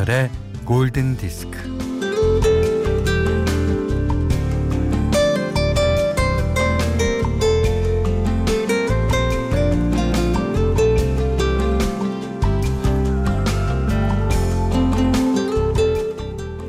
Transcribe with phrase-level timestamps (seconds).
[0.00, 0.30] 김현철의
[0.64, 1.58] 골든 디스크.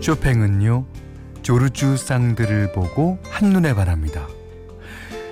[0.02, 0.86] 쇼팽은요
[1.42, 4.28] 조르주 쌍들을 보고 한눈에 반합니다.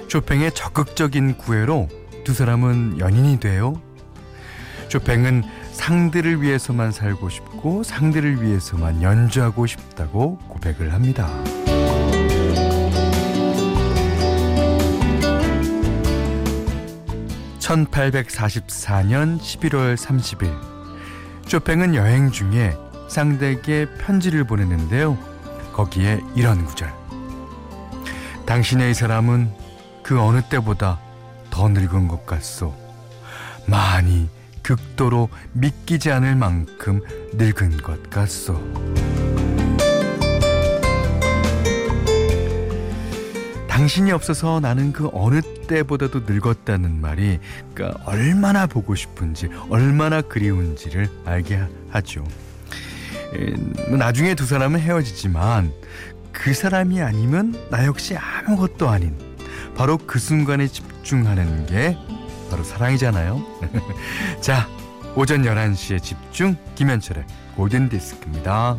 [0.08, 1.90] 쇼팽의 적극적인 구애로
[2.24, 3.82] 두 사람은 연인이 돼요.
[4.90, 5.44] 쇼팽은
[5.80, 11.30] 상들을 위해서만 살고 싶고 상들을 위해서만 연주하고 싶다고 고백을 합니다.
[17.60, 20.54] (1844년 11월 30일)
[21.48, 22.76] 쇼팽은 여행 중에
[23.08, 25.18] 상대에게 편지를 보내는데요.
[25.72, 26.94] 거기에 이런 구절.
[28.46, 29.50] 당신의 이 사람은
[30.04, 31.00] 그 어느 때보다
[31.50, 32.76] 더 늙은 것 같소.
[33.66, 34.28] 많이
[34.70, 37.02] 극도로 믿기지 않을 만큼
[37.34, 38.54] 늙은 것 같소.
[43.68, 47.40] 당신이 없어서 나는 그 어느 때보다도 늙었다는 말이
[47.74, 52.24] 그러니까 얼마나 보고 싶은지 얼마나 그리운지를 알게 하죠.
[53.88, 55.72] 뭐 나중에 두 사람은 헤어지지만
[56.32, 59.16] 그 사람이 아니면 나 역시 아무것도 아닌
[59.76, 61.98] 바로 그 순간에 집중하는 게
[62.50, 63.42] 바로 사랑이잖아요.
[64.42, 64.68] 자,
[65.16, 67.26] 오전 11시에 집중 김현철의
[67.56, 68.78] 골든 디스크입니다.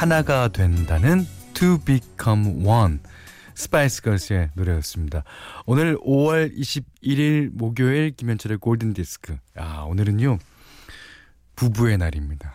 [0.00, 3.00] 하나가 된다는 To Become One.
[3.54, 5.24] 스파이스 걸스의 노래였습니다.
[5.66, 9.36] 오늘 5월 21일 목요일 김현철의 골든 디스크.
[9.56, 10.38] 아, 오늘은요.
[11.54, 12.54] 부부의 날입니다.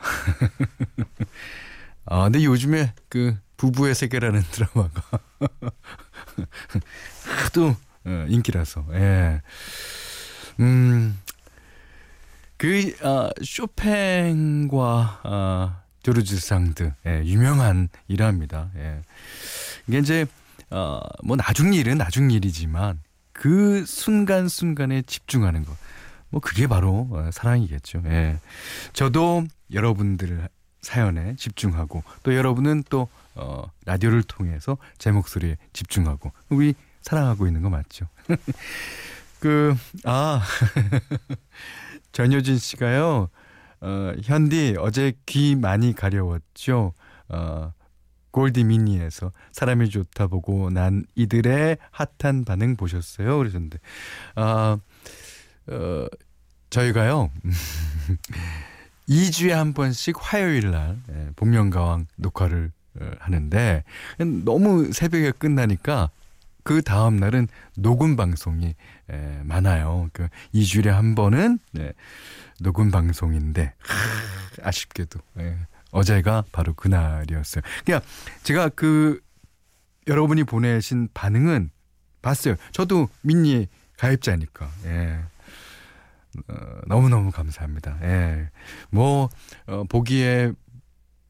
[2.05, 5.19] 아, 근데 요즘에 그 부부의 세계라는 드라마가
[7.43, 7.75] 하도
[8.05, 8.87] 어, 인기라서.
[8.93, 9.43] 예.
[10.59, 11.19] 음.
[12.57, 18.69] 그 어, 쇼팽과 어, 조르즈 상드 예, 유명한 일화입니다.
[18.75, 19.01] 예.
[19.87, 20.27] 이게 이제
[20.69, 23.01] 어, 뭐 나중 일은 나중 일이지만
[23.33, 25.75] 그 순간 순간에 집중하는 것.
[26.29, 28.03] 뭐 그게 바로 어, 사랑이겠죠.
[28.05, 28.37] 예.
[28.93, 30.47] 저도 여러분들
[30.83, 37.71] 사연에 집중하고 또 여러분은 또 어, 라디오를 통해서 제 목소리에 집중하고 우리 사랑하고 있는 거
[37.71, 38.07] 맞죠?
[39.41, 40.43] 그 아.
[42.13, 43.29] 전효진 씨가요.
[43.81, 46.93] 어, 현디 어제 귀 많이 가려웠죠.
[47.29, 47.73] 어,
[48.31, 53.37] 골디 미니에서 사람이 좋다 보고 난 이들의 핫한 반응 보셨어요?
[53.37, 53.77] 그러셨는데
[54.35, 54.77] 아
[55.67, 56.07] 어,
[56.69, 57.31] 저희가요
[59.07, 63.83] 2주에 한 번씩 화요일 날 예, 복면가왕 녹화를 어, 하는데
[64.43, 66.09] 너무 새벽에 끝나니까
[66.63, 67.47] 그 다음 날은
[67.77, 68.73] 녹음 방송이
[69.11, 70.09] 에, 많아요.
[70.13, 71.93] 그 2주일에 한 번은 네,
[72.59, 75.57] 녹음 방송인데 하, 아쉽게도 예,
[75.91, 77.61] 어제가 바로 그날이었어요.
[77.85, 78.01] 그냥
[78.43, 79.19] 제가 그
[80.07, 81.71] 여러분이 보내신 반응은
[82.21, 82.55] 봤어요.
[82.71, 83.67] 저도 민니
[83.97, 84.69] 가입자니까.
[84.85, 85.19] 예.
[86.47, 86.55] 어,
[86.87, 87.97] 너무너무 감사합니다.
[88.01, 88.49] 예.
[88.89, 89.29] 뭐,
[89.67, 90.51] 어, 보기에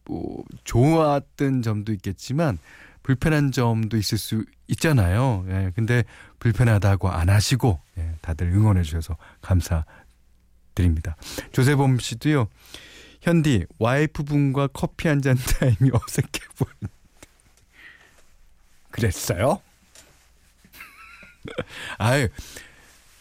[0.06, 2.58] 뭐, 좋았던 점도 있겠지만,
[3.04, 5.46] 불편한 점도 있을 수 있잖아요.
[5.50, 5.72] 예.
[5.76, 6.04] 근데
[6.40, 8.16] 불편하다고 안 하시고, 예.
[8.22, 10.05] 다들 응원해 주셔서 감사드립니다.
[11.52, 12.48] 조세범 씨도요,
[13.22, 16.94] 현디, 와이프분과 커피 한 잔 타임이 어색해 보이는데.
[18.92, 19.62] 그랬어요?
[21.98, 22.28] 아유,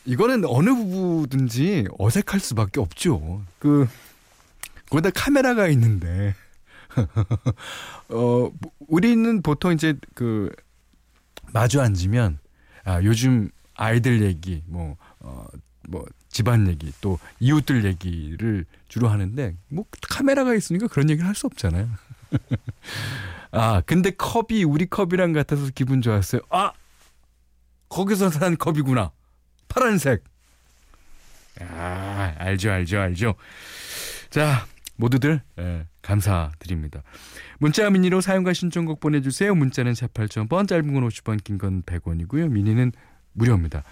[0.04, 3.42] 이거는 어느 부부든지 어색할 수밖에 없죠.
[3.58, 3.86] 그,
[4.90, 6.34] 거기다 카메라가 있는데.
[8.08, 8.50] 어,
[8.86, 10.50] 우리는 보통 이제 그,
[11.52, 12.38] 마주 앉으면,
[12.84, 15.46] 아, 요즘 아이들 얘기, 뭐, 어,
[15.88, 21.46] 뭐, 집안 얘기, 또 이웃들 얘기를 주로 하는데, 뭐, 카메라가 있으니까 그런 얘기를 할 수
[21.46, 21.88] 없잖아요.
[23.52, 26.40] 아, 근데 컵이 우리 컵이랑 같아서 기분 좋았어요.
[26.50, 26.72] 아!
[27.88, 29.12] 거기서 산 컵이구나.
[29.68, 30.24] 파란색.
[31.60, 33.34] 아, 알죠, 알죠, 알죠.
[34.30, 34.66] 자,
[34.96, 37.02] 모두들 예, 감사드립니다.
[37.58, 39.54] 문자 미니로 사용과 신청곡 보내주세요.
[39.54, 42.48] 문자는 48,000번, 짧은 건 50원, 긴 건 100원이고요.
[42.48, 42.90] 미니는
[43.34, 43.84] 무료입니다.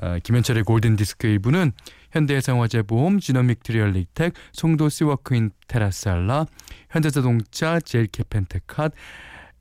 [0.00, 1.72] 아, 김현철의 골든 디스크 2부는
[2.12, 6.46] 현대해상화재보험, 지노믹 트리얼릭텍, 송도 시워크인 테라살라,
[6.90, 8.92] 현대자동차, 제일캐펜테캇,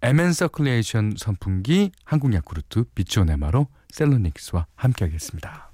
[0.04, 5.72] 에멘 서클레이션 선풍기 한국 야쿠르트 비치오네마로 셀로닉스와 함께하겠습니다.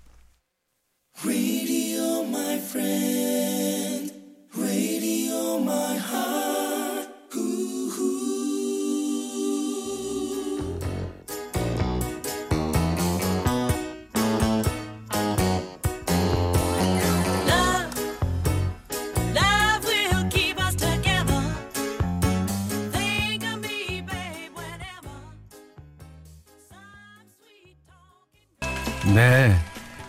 [29.11, 29.53] 네.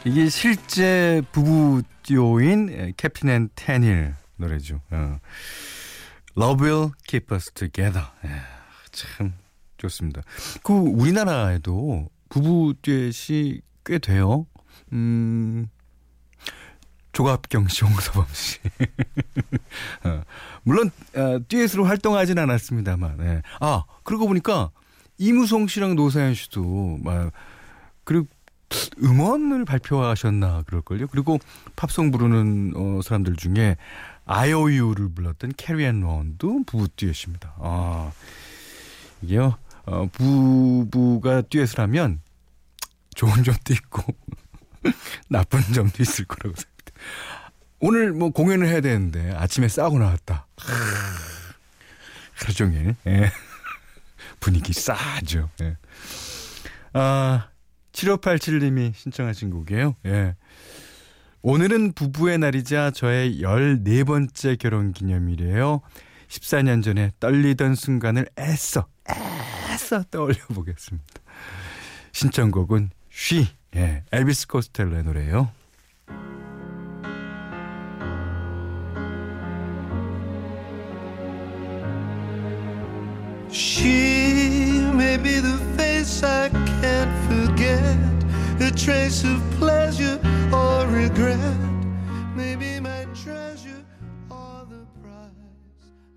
[0.04, 4.80] 이게 실제 부부 듀오인 캡틴 앤 테닐 노래죠.
[4.90, 5.18] 어.
[6.36, 8.06] Love will keep us together.
[8.24, 8.30] 예,
[8.92, 9.34] 참
[9.78, 10.22] 좋습니다.
[10.62, 14.46] 그 우리나라에도 부부 듀엣이 꽤 돼요.
[14.92, 15.68] 음.
[17.12, 18.58] 조갑경 씨, 홍서범 씨.
[20.04, 20.22] 어,
[20.64, 23.18] 물론 어, 듀엣으로 활동하진 않았습니다만.
[23.20, 23.42] 예.
[23.60, 24.70] 아 그러고 보니까
[25.18, 27.32] 이무송 씨랑 노사연 씨도 막
[28.04, 28.26] 그리고
[29.02, 31.08] 음원을 발표하셨나 그럴걸요.
[31.08, 31.38] 그리고
[31.76, 33.76] 팝송 부르는 어, 사람들 중에
[34.26, 37.54] IOU를 불렀던 캐리 앤 론도 부부 듀엣입니다.
[37.58, 38.12] 아,
[39.22, 39.56] 이게요,
[39.86, 42.20] 어, 부부가 듀엣을 하면
[43.14, 44.02] 좋은 점도 있고
[45.28, 46.74] 나쁜 점도 있을 거라고 생각합니다.
[47.80, 50.46] 오늘 뭐 공연을 해야 되는데 아침에 싸우고 나왔다.
[52.34, 53.30] 하루 종일 예.
[54.40, 55.50] 분위기 싸죠.
[55.62, 55.76] 예.
[56.92, 57.48] 아
[57.94, 59.96] 7587님이 신청하신 곡이에요.
[60.06, 60.34] 예.
[61.42, 65.80] 오늘은 부부의 날이자 저의 14번째 결혼 기념일이에요.
[66.28, 68.86] 14년 전에 떨리던 순간을 애써,
[69.70, 71.06] 애써 떠올려 보겠습니다.
[72.12, 73.46] 신청곡은 쉬,
[73.76, 75.50] 예, 엘비스 코스텔로의 노래예요.
[83.50, 85.53] She may be the
[88.64, 90.18] a trace of pleasure
[90.50, 91.38] or regret.
[92.34, 93.84] Maybe my treasure
[94.30, 95.36] or the price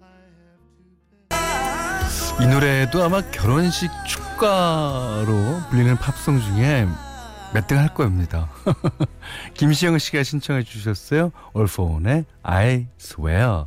[0.02, 0.06] I
[0.40, 2.46] have to pay.
[2.46, 6.88] 이 노래도 아마 결혼식 축가로 불리는 팝송 중에
[7.54, 8.50] 몇 등 할 겁니다.
[9.54, 11.32] 김시영 씨가 신청해 주셨어요.
[11.54, 13.66] 올포온의 I swear.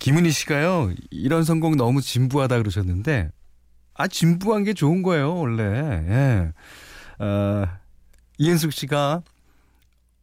[0.00, 3.30] 김은희 씨가요, 이런 선곡 너무 진부하다 그러셨는데,
[4.00, 5.62] 아, 진부한 게 좋은 거예요, 원래.
[5.62, 6.52] 예.
[7.22, 7.66] 어,
[8.38, 9.22] 이은숙 씨가,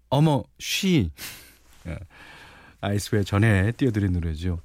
[0.09, 1.11] 어머, 쉬.
[1.85, 1.99] 예.
[2.81, 4.61] 아이스웨어 전에 띄워드린 노래죠.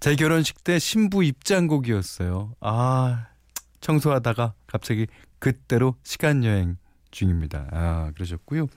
[0.00, 2.54] 제 결혼식 때 신부 입장곡이었어요.
[2.60, 3.26] 아,
[3.82, 5.06] 청소하다가 갑자기
[5.38, 6.78] 그때로 시간 여행
[7.10, 7.66] 중입니다.
[7.72, 8.68] 아, 그러셨고요.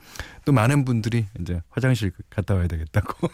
[0.44, 3.30] 또 많은 분들이 이제 화장실 갔다 와야 되겠다고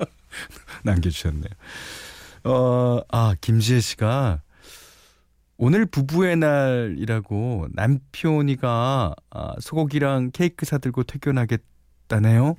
[0.84, 1.50] 남겨주셨네요.
[2.44, 4.40] 어, 아, 김지혜 씨가
[5.56, 12.56] 오늘 부부의 날이라고 남편이가 아, 소고기랑 케이크 사들고 퇴근하겠다네요.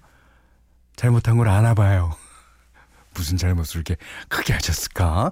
[0.96, 2.16] 잘못한 걸 아나 봐요.
[3.14, 3.98] 무슨 잘못을 이렇게
[4.30, 5.32] 크게 하셨을까?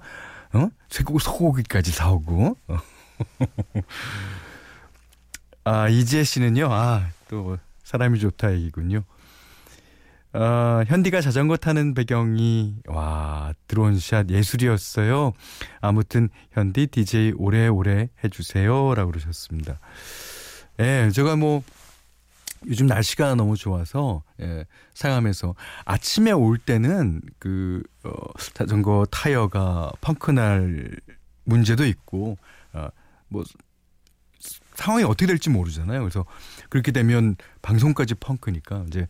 [0.53, 0.69] 어?
[0.89, 2.57] 소고기까지 사오고.
[5.65, 9.03] 아, 이지혜 씨는요, 아, 또, 사람이 좋다 얘기군요.
[10.33, 15.33] 어, 현디가 자전거 타는 배경이, 와, 드론 샷 예술이었어요.
[15.79, 18.95] 아무튼, 현디 DJ 오래오래 해주세요.
[18.95, 19.79] 라고 그러셨습니다.
[20.79, 21.63] 예, 제가 뭐,
[22.65, 25.53] 요즘 날씨가 너무 좋아서, 예, 상암에서
[25.85, 28.11] 아침에 올 때는 그, 어,
[28.55, 30.95] 자전거 타이어가 펑크날
[31.43, 32.37] 문제도 있고,
[32.73, 32.87] 어,
[33.27, 33.43] 뭐,
[34.73, 35.99] 상황이 어떻게 될지 모르잖아요.
[35.99, 36.25] 그래서
[36.69, 39.07] 그렇게 되면 방송까지 펑크니까 이제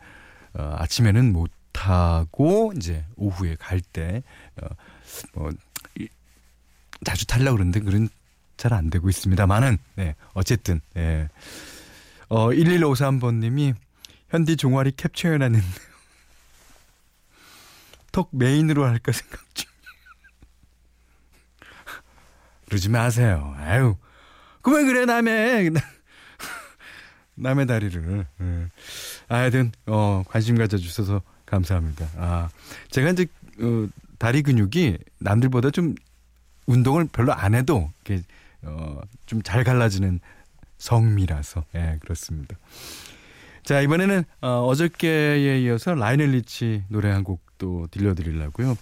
[0.55, 4.23] 어, 아침에는 못 타고 이제 오후에 갈때
[4.61, 4.67] 어,
[5.33, 5.51] 뭐
[7.03, 8.09] 자주 탈려고 그러는데 그런
[8.57, 11.27] 잘 안 되고 있습니다만은 네 어쨌든 예.
[12.29, 13.73] 어 1153번 님이
[14.29, 15.65] 현디 종아리 캡처해 놨는데
[18.13, 19.69] 톡 메인으로 할까 생각 중.
[22.67, 23.53] 그러지 마세요.
[23.57, 23.97] 아유.
[24.61, 25.71] 그왜 그래 남의
[27.35, 28.25] 남의 다리를.
[28.41, 28.67] 예.
[29.27, 32.07] 하여튼 어 관심 가져주셔서 감사합니다.
[32.17, 32.49] 아
[32.91, 33.25] 제가 이제
[33.59, 33.87] 어,
[34.19, 35.95] 다리 근육이 남들보다 좀
[36.65, 38.23] 운동을 별로 안 해도 이렇게
[38.63, 40.19] 어, 좀 잘 갈라지는
[40.77, 42.55] 성미라서 예 그렇습니다.
[43.63, 48.77] 자 이번에는 어, 어저께에 이어서 라이넬 리치 노래 한곡또 들려드리려고요.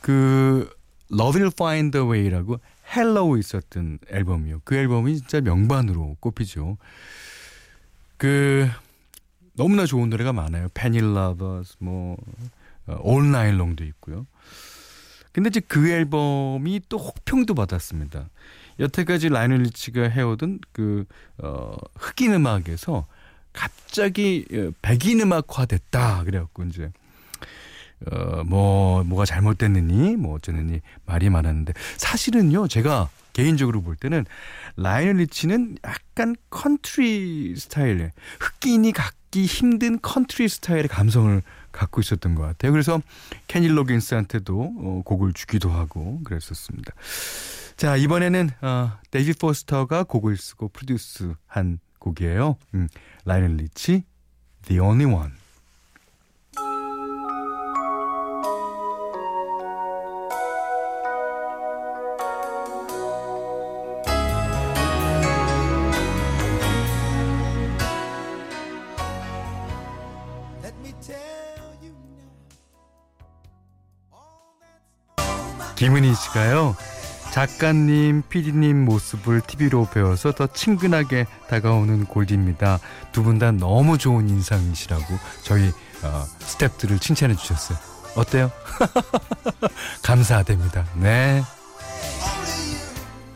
[0.00, 0.68] 그
[1.12, 2.60] Love Will Find a Way라고
[2.94, 4.60] Hello 있었던 앨범이요.
[4.64, 6.76] 그 앨범이 진짜 명반으로 꼽히죠.
[8.16, 8.68] 그
[9.54, 10.68] 너무나 좋은 노래가 많아요.
[10.74, 12.16] Penny Lover 뭐
[12.86, 14.26] All Night Long도 있고요.
[15.32, 18.28] 근데 이제 그 앨범이 또 혹평도 받았습니다.
[18.78, 21.06] 여태까지 라이널 리치가 해오던 그,
[21.38, 23.06] 어, 흑인 음악에서
[23.52, 26.22] 갑자기 어, 백인 음악화 됐다.
[26.24, 26.92] 그래갖고 이제,
[28.10, 34.24] 어, 뭐, 뭐가 잘못됐느니, 뭐 어쩌느니 말이 많았는데, 사실은요, 제가 개인적으로 볼 때는
[34.76, 42.72] 라이널 리치는 약간 컨트리 스타일의 흑인이 갖기 힘든 컨트리 스타일의 감성을 갖고 있었던 것 같아요.
[42.72, 43.02] 그래서
[43.48, 46.92] 케니 로긴스한테도 어, 곡을 주기도 하고 그랬었습니다.
[47.76, 52.56] 자 이번에는 어, 데이빗 포스터가 곡을 쓰고 프로듀스한 곡이에요.
[52.74, 52.88] 음,
[53.24, 54.04] 라이널 리치,
[54.66, 55.32] The Only One.
[75.84, 76.74] 김은희 씨가요.
[77.30, 82.78] 작가님, PD님 모습을 TV로 배워서 더 친근하게 다가오는 골디입니다.
[83.12, 85.04] 두 분 다 너무 좋은 인상이시라고
[85.42, 85.68] 저희
[86.02, 87.76] 어, 스탭들을 칭찬해 주셨어요.
[88.16, 88.50] 어때요?
[90.02, 90.86] 감사드립니다.
[90.94, 91.42] 네.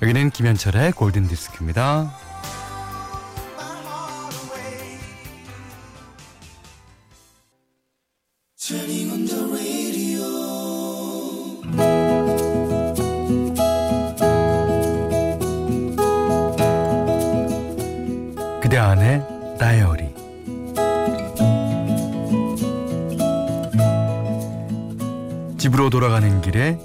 [0.00, 2.11] 여기는 김현철의 골든 디스크입니다.
[8.57, 10.48] 그
[18.99, 20.14] 대 안에 다이어리
[25.57, 26.78] 집으로 돌아가는 길에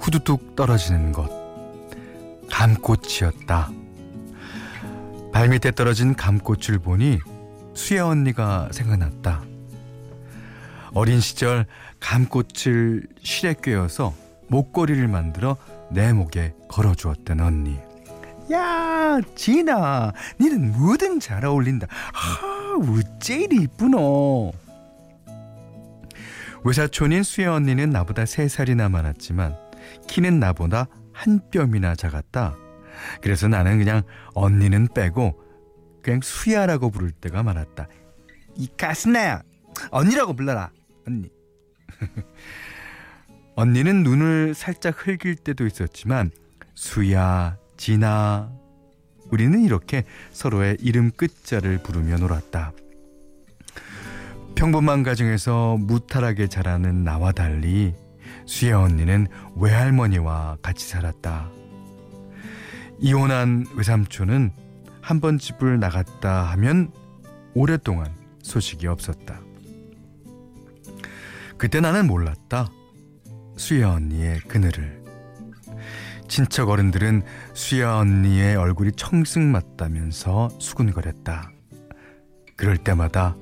[0.00, 1.28] 후두둑 떨어지는 것
[2.50, 3.70] 감꽃이었다.
[5.32, 7.18] 발밑에 떨어진 감꽃을 보니
[7.74, 9.42] 수야 언니가 생각났다.
[10.94, 11.66] 어린 시절
[12.00, 14.14] 감꽃을 실에 꿰어서
[14.48, 15.56] 목걸이를 만들어
[15.90, 17.85] 내 목에 걸어주었던 언니.
[18.52, 21.86] 야, 진아, 니는 뭐든 잘 어울린다.
[21.90, 24.52] 아, 어째 이리 이쁘노.
[26.64, 29.56] 외사촌인 수혜 언니는 나보다 세 살이나 많았지만
[30.08, 32.56] 키는 나보다 한 뼘이나 작았다.
[33.22, 34.02] 그래서 나는 그냥
[34.34, 35.40] 언니는 빼고
[36.02, 37.88] 그냥 수야라고 부를 때가 많았다.
[38.56, 39.42] 이 가스나야,
[39.90, 40.70] 언니라고 불러라,
[41.06, 41.30] 언니.
[43.56, 46.30] 언니는 눈을 살짝 흘길 때도 있었지만
[46.74, 48.50] 수야, 진아
[49.30, 52.72] 우리는 이렇게 서로의 이름 끝자를 부르며 놀았다.
[54.54, 57.94] 평범한 가정에서 무탈하게 자라는 나와 달리
[58.46, 61.50] 수혜 언니는 외할머니와 같이 살았다.
[63.00, 64.52] 이혼한 외삼촌은
[65.02, 66.90] 한 번 집을 나갔다 하면
[67.54, 69.40] 오랫동안 소식이 없었다.
[71.58, 72.70] 그때 나는 몰랐다.
[73.56, 75.05] 수혜 언니의 그늘을.
[76.28, 77.22] 친척 어른들은
[77.54, 81.50] 수야 언니의 얼굴이 청승 맞다면서 수군거렸다.
[82.56, 83.36] 그럴 때마다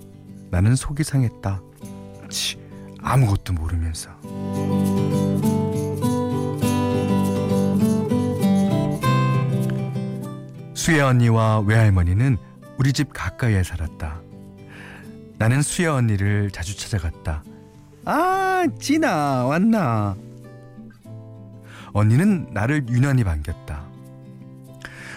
[0.51, 1.61] 나는 속이 상했다.
[2.29, 2.59] 치,
[3.01, 4.11] 아무것도 모르면서.
[10.75, 12.37] 수야 언니와 외할머니는
[12.77, 14.21] 우리 집 가까이에 살았다.
[15.39, 17.43] 나는 수야 언니를 자주 찾아갔다.
[18.05, 20.15] 아, 진아, 왔나?
[21.95, 23.87] 언니는 나를 유난히 반겼다.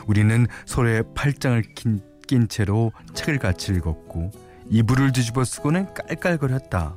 [0.07, 4.31] 우리는 서로의 팔짱을 낀, 낀 채로 책을 같이 읽었고
[4.69, 6.95] 이불을 뒤집어 쓰고는 깔깔거렸다.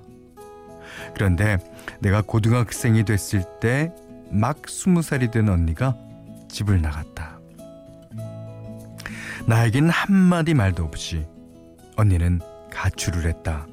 [1.15, 1.59] 그런데
[2.01, 3.93] 내가 고등학생이 됐을 때
[4.31, 5.97] 막 스무 살이 된 언니가
[6.49, 7.41] 집을 나갔다.
[9.47, 11.27] 나에겐 한마디 말도 없이
[11.97, 13.67] 언니는 가출을 했다.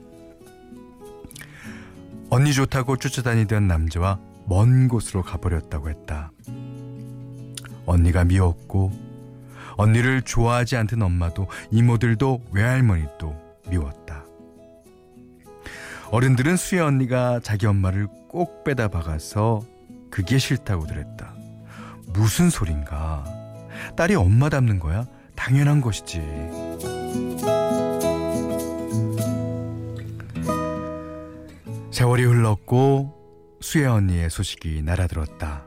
[2.29, 6.31] 언니 좋다고 쫓아다니던 남자와 먼 곳으로 가버렸다고 했다.
[7.85, 8.91] 언니가 미웠고
[9.75, 13.35] 언니를 좋아하지 않던 엄마도 이모들도 외할머니도
[13.69, 14.23] 미웠다.
[16.11, 19.61] 어른들은 수혜 언니가 자기 엄마를 꼭 빼다 박아서
[20.09, 21.33] 그게 싫다고 그랬다.
[22.13, 23.25] 무슨 소린가?
[23.97, 25.05] 딸이 엄마 닮는 거야?
[25.35, 26.21] 당연한 것이지.
[31.91, 33.16] 세월이 흘렀고
[33.59, 35.65] 수혜 언니의 소식이 날아들었다.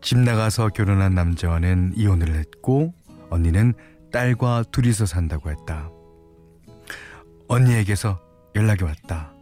[0.00, 2.94] 집 나가서 결혼한 남자와는 이혼을 했고
[3.28, 3.74] 언니는
[4.12, 5.90] 딸과 둘이서 산다고 했다.
[7.48, 8.20] 언니에게서
[8.54, 9.32] 연락이 왔다.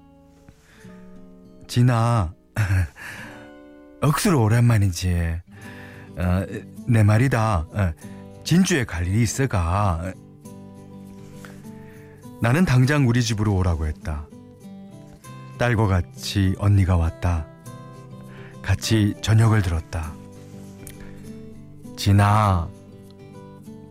[1.67, 2.33] 진아,
[4.01, 5.41] 억수로 오랜만이지.
[6.17, 6.47] 어,
[6.87, 7.67] 내 말이다.
[7.71, 7.93] 어,
[8.45, 10.13] 진주에 갈 일이 있어가.
[12.41, 14.27] 나는 당장 우리 집으로 오라고 했다.
[15.59, 17.47] 딸과 같이 언니가 왔다.
[18.63, 20.13] 같이 저녁을 들었다.
[21.97, 22.69] 진아,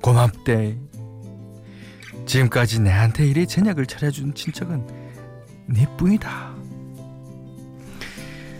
[0.01, 0.77] 고맙대.
[2.25, 4.87] 지금까지 내한테 이리 저녁을 차려준 친척은
[5.67, 6.55] 네뿐이다.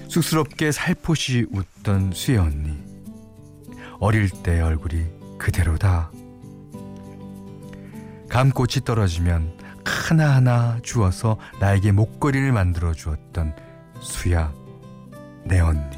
[0.10, 2.78] 쑥스럽게 살포시 웃던 수혜 언니.
[4.00, 5.06] 어릴 때 얼굴이
[5.38, 6.12] 그대로다.
[8.30, 9.57] 감꽃이 떨어지면
[9.88, 13.56] 하나하나 주어서 나에게 목걸이를 만들어 주었던
[14.01, 14.51] 수야,
[15.46, 15.98] 내 언니.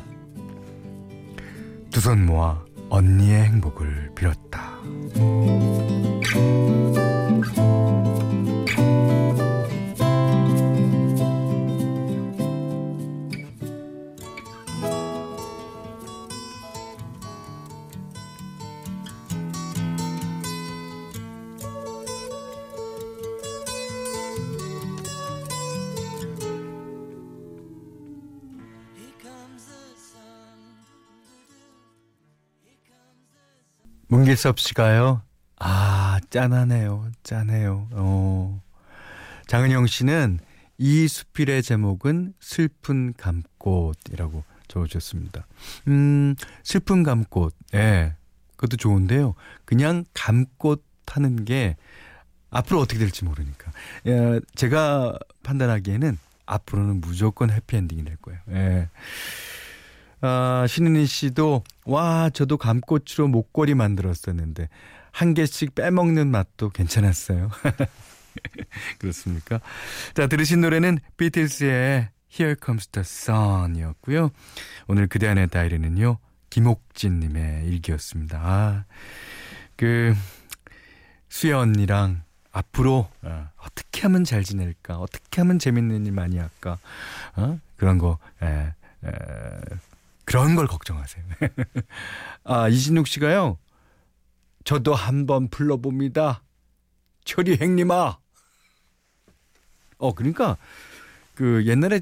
[1.92, 4.78] 두 손 모아 언니의 행복을 빌었다.
[34.10, 35.22] 문길섭 씨가요.
[35.60, 37.12] 아, 짠하네요.
[37.24, 37.88] 짠해요.
[37.92, 38.62] 어.
[39.48, 40.40] 장은영 씨는
[40.80, 45.46] 이 수필의 제목은 슬픈 감꽃이라고 적어주셨습니다.
[45.88, 47.56] 음, 슬픈 감꽃.
[47.76, 48.16] 예.
[48.56, 49.36] 그것도 좋은데요.
[49.66, 51.76] 그냥 감꽃 하는 게
[52.50, 53.72] 앞으로 어떻게 될지 모르니까.
[54.08, 58.40] 예, 제가 판단하기에는 앞으로는 무조건 해피엔딩이 될 거예요.
[58.50, 58.90] 예.
[60.22, 64.70] 아, 신은희 씨도 와 저도 감꽃으로 목걸이 만들었었는데
[65.12, 67.50] 한 개씩 빼먹는 맛도 괜찮았어요.
[69.00, 69.60] 그렇습니까?
[70.14, 74.30] 자 들으신 노래는 비틀스의 Here Comes the Sun이었고요.
[74.88, 76.18] 오늘 그대 안의 다이리는요
[76.50, 78.40] 김옥진님의 일기였습니다.
[78.42, 78.86] 아,
[79.76, 80.14] 그
[81.30, 86.80] 수혜 언니랑 앞으로 어, 떻게 하면 잘 지낼까, 어떻게 하면 재밌는 일 많이 할까,
[87.36, 87.60] 어?
[87.78, 88.74] 그런 거 에,
[89.06, 89.12] 에,
[90.30, 91.24] 그런 걸 걱정하세요.
[92.46, 93.58] 아, 이진욱 씨가요.
[94.64, 96.44] 저도 한번 불러봅니다.
[97.26, 98.20] 철이 행님아.
[99.98, 100.56] 어, 그러니까
[101.34, 102.02] 그 옛날에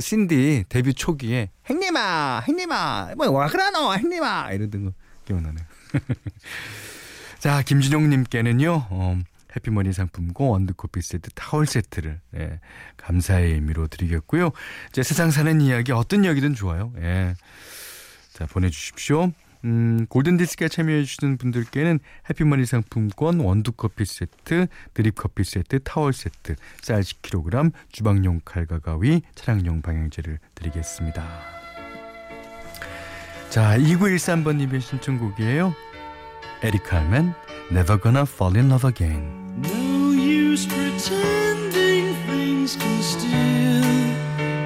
[0.00, 4.92] 신디 데뷔 초기에 행님아, 행님아, 뭐 와 그러노, 행님아 이러던 거
[5.26, 5.64] 기억나네요.
[7.38, 8.86] 자, 김준용님께는요.
[8.90, 9.20] 어,
[9.56, 12.60] 해피머니 상품권 원두커피 세트 타월 세트를 예,
[12.96, 14.50] 감사의 의미로 드리겠고요.
[14.90, 16.92] 이제 세상 사는 이야기 어떤 이야기든 좋아요.
[16.98, 17.34] 예.
[18.32, 19.32] 자 보내주십시오.
[19.64, 21.98] 음, 골든디스크에 참여해주시는 분들께는
[22.30, 30.38] 해피머니 상품권 원두커피 세트, 드립커피 세트, 타월 세트, 쌀 10kg, 주방용 칼과 가위, 차량용 방향제를
[30.54, 31.24] 드리겠습니다.
[33.50, 35.74] 자, 2913번님의 신청곡이에요.
[36.62, 37.34] 에릭 칼맨,
[37.70, 39.22] Never Gonna Fall in Love Again.
[39.62, 43.82] No use pretending things can still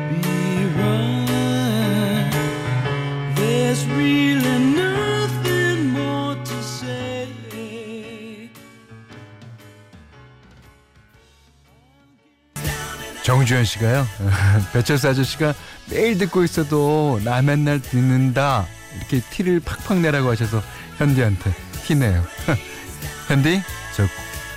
[0.08, 2.30] be right.
[3.36, 7.28] There's really nothing more to say.
[13.22, 14.06] 정주현 씨가요.
[14.72, 15.54] 배철수 아저씨가
[15.90, 18.66] 매일 듣고 있어도 나 맨날 듣는다.
[18.96, 20.62] 이렇게 티를 팍팍 내라고 하셔서
[20.98, 21.52] 현디한테
[21.86, 22.24] 티네요.
[23.28, 23.62] 현디,
[23.96, 24.06] 저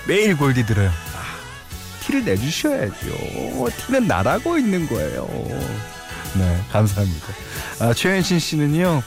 [0.06, 0.88] 매일 골디 들어요.
[0.88, 1.36] 아,
[2.00, 3.70] 티를 내주셔야죠.
[3.86, 5.26] 티는 나라고 있는 거예요.
[6.34, 7.26] 네, 감사합니다.
[7.80, 9.02] 아, 최현신 씨는요,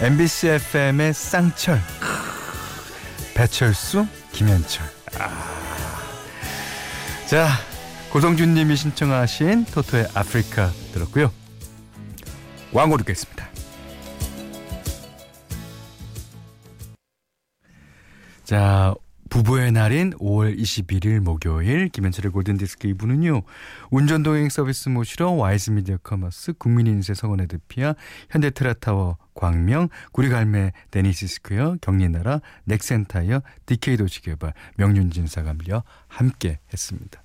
[0.00, 1.80] MBC FM의 쌍철,
[3.34, 4.84] 배철수, 김현철.
[5.18, 5.60] 아.
[7.26, 7.48] 자,
[8.10, 11.32] 고성준 님이 신청하신 토토의 아프리카 들었고요.
[12.72, 13.49] 광고 듣겠습니다.
[18.50, 18.96] 자,
[19.28, 23.44] 부부의 날인 5월 21일 목요일 김현철의 골든디스크 2부는요.
[23.92, 27.94] 운전동행 서비스 모시러 와이즈 미디어 커머스 국민인세 성원 에드피아
[28.28, 37.22] 현대트라타워 광명 구리갈매 데니시스퀘어 경리나라 넥센타이어 디케이 도시개발 명륜진사감리와 함께 했습니다.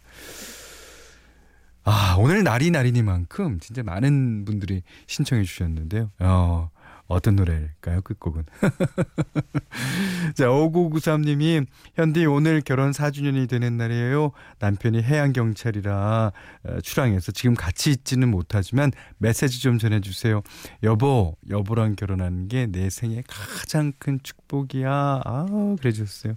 [1.86, 6.12] 아 오늘 날이 날이니만큼 진짜 많은 분들이 신청해 주셨는데요.
[6.20, 6.70] 어,
[7.08, 8.02] 어떤 노래일까요?
[8.02, 8.44] 끝곡은.
[10.36, 11.66] 자, 5993님이
[11.96, 14.32] 현디 오늘 결혼 4주년이 되는 날이에요.
[14.60, 16.32] 남편이 해양경찰이라
[16.64, 20.42] 어, 출항해서 지금 같이 있지는 못하지만 메시지 좀 전해주세요.
[20.84, 25.22] 여보, 여보랑 결혼하는 게 내 생애 가장 큰 축복이야.
[25.24, 26.34] 아, 그래 주셨어요.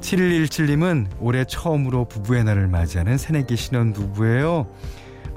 [0.00, 4.72] 7117님은 올해 처음으로 부부의 날을 맞이하는 새내기 신혼 부부예요.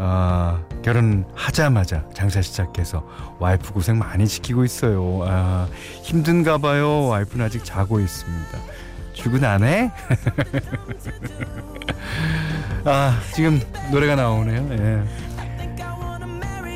[0.01, 3.05] 아, 결혼하자마자 장사 시작해서
[3.39, 5.25] 와이프 고생 많이 시키고 있어요.
[5.27, 5.67] 아,
[6.03, 7.07] 힘든가 봐요.
[7.07, 8.57] 와이프는 아직 자고 있습니다.
[9.13, 9.91] 죽은 아내?
[12.85, 13.59] 아, 지금
[13.91, 14.69] 노래가 나오네요.
[14.71, 15.03] 예.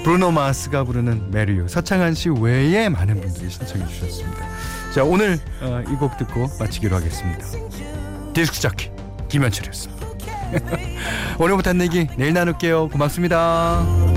[0.03, 1.69] 브루노 마스가 부르는 메리유.
[1.69, 4.45] 서창한 씨 외에 많은 분들이 신청해 주셨습니다.
[4.93, 7.47] 자, 오늘 어, 이곡 듣고 마치기로 하겠습니다.
[8.33, 8.91] 디스크 자켓
[9.29, 9.92] 김현철이었습니다.
[11.39, 12.89] 오늘 못한 얘기 내일 나눌게요.
[12.89, 14.12] 고맙습니다.